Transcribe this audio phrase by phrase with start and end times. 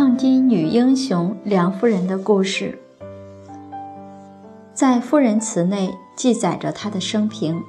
[0.00, 2.78] 抗金女英雄梁夫人的故事，
[4.72, 7.62] 在《夫人祠》内记载着她的生平。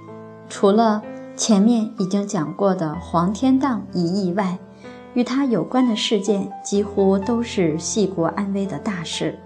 [0.48, 1.04] 除了
[1.36, 4.58] 前面已经讲过的黄天荡一役外，
[5.14, 9.38] 与她有关的事件几乎都是系国安危的大事。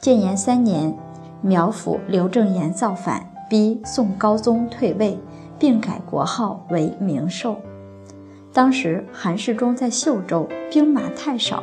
[0.00, 0.92] 建炎三年，
[1.40, 5.16] 苗府刘正言造反，逼宋高宗退位，
[5.60, 7.54] 并改国号为明寿。
[8.52, 11.62] 当时韩世忠在秀州，兵马太少，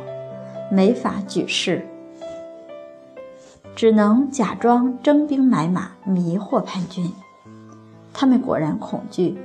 [0.70, 1.86] 没法举事，
[3.74, 7.12] 只能假装征兵买马，迷惑叛军。
[8.14, 9.36] 他们果然恐惧。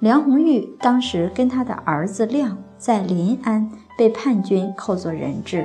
[0.00, 5.64] 梁红玉当时跟他的儿子亮在临安被叛军扣作人质。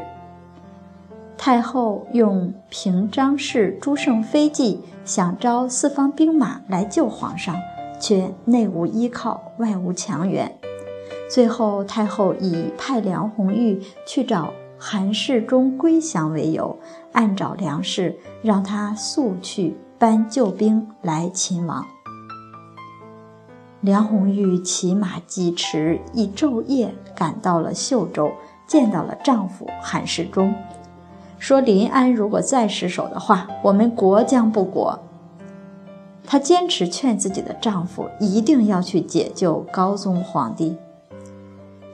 [1.37, 7.55] 太后用平章事朱胜妃计，想招四方兵马来救皇上，
[7.99, 10.53] 却内无依靠，外无强援。
[11.29, 16.77] 最后，太后以派梁红玉去找韩世忠归降为由，
[17.11, 21.85] 暗找梁氏，让他速去搬救兵来擒王。
[23.81, 28.31] 梁红玉骑马疾驰，一昼夜赶到了秀州，
[28.67, 30.53] 见到了丈夫韩世忠，
[31.37, 34.99] 说：“临安如果再失守的话，我们国将不国。”
[36.27, 40.77] 她坚持劝自己的丈夫一定要去解救高宗皇帝。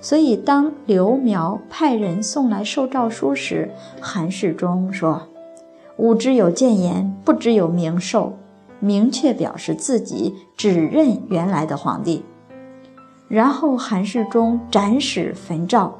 [0.05, 5.23] 所以，当刘苗派人送来受诏书时，韩世忠说
[5.97, 8.33] ：“吾知有谏言，不知有明授。”
[8.79, 12.23] 明确表示自己只认原来的皇帝。
[13.27, 15.95] 然后，韩世忠斩使焚诏，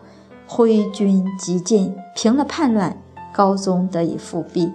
[0.45, 2.95] 挥军急进，平了叛乱，
[3.33, 4.71] 高宗得以复辟。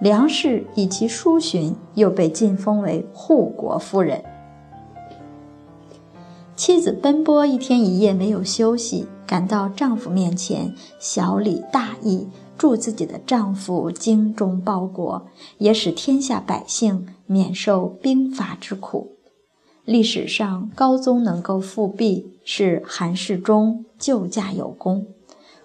[0.00, 4.22] 梁氏以其书寻，又被晋封为护国夫人。
[6.56, 15.26] 妻子奔波一天一夜没有休息，赶到丈夫面前，小礼大义，祝自己的丈夫精忠报国，
[15.58, 19.12] 也使天下百姓免受兵伐之苦。
[19.84, 25.06] 历史上，高宗能够复辟，是韩世忠救驾有功。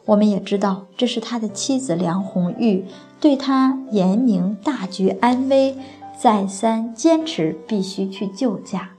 [0.03, 2.83] 我们也知道，这是他的妻子梁红玉
[3.21, 5.77] 对他严明大局安危，
[6.19, 8.91] 再三坚持必须去救驾。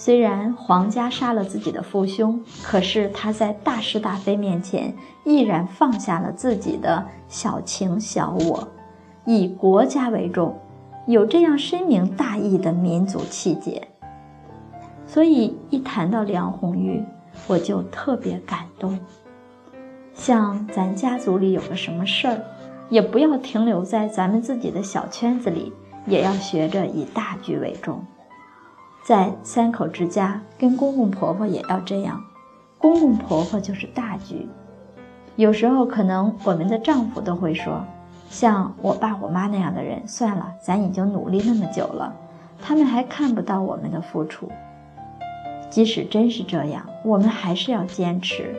[0.00, 4.94] 虽然皇家杀了自己的父兄，可是他在大是大非面前
[5.24, 8.68] 毅然放下了自己的小情小我，
[9.26, 10.56] 以国家为重，
[11.08, 13.88] 有这样深明大义的民族气节。
[15.04, 17.04] 所以一谈到梁红玉，
[17.48, 18.96] 我就特别感动。
[20.14, 22.40] 像咱家族里有个什么事儿，
[22.88, 25.72] 也不要停留在咱们自己的小圈子里，
[26.06, 28.00] 也要学着以大局为重。
[29.08, 32.22] 在三口之家，跟公公婆婆也要这样。
[32.76, 34.46] 公公婆婆就是大局。
[35.36, 37.82] 有时候可能我们的丈夫都会说
[38.28, 42.14] ：“像我爸我妈那样的人，算了，咱已经努力那么久了，
[42.60, 44.52] 他们还看不到我们的付出。”
[45.70, 48.54] 即使真是这样，我们还是要坚持，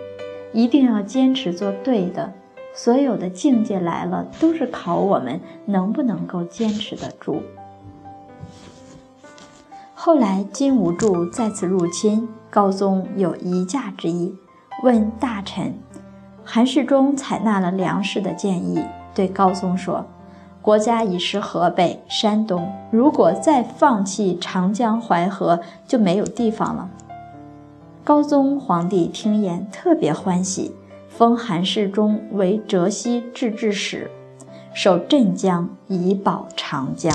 [0.52, 2.34] 一定要坚持做对的。
[2.74, 7.44] 所有的境界来了，都是考我们能不能够坚持得住。
[10.02, 14.34] 后来，金无柱再次入侵，高宗有移驾之意，
[14.82, 15.78] 问大臣，
[16.42, 18.82] 韩世忠采纳了梁氏的建议，
[19.14, 20.06] 对高宗说
[20.64, 26.90] ：“国家已失河北、山东，如果再放弃长江、淮河，就没有地方了。”
[28.06, 30.74] 高宗皇帝听言，特别欢喜，
[31.10, 34.10] 封韩世忠为浙西制置使，
[34.74, 37.14] 守镇江，以保长江。